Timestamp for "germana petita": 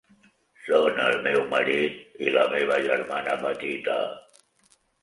2.89-4.03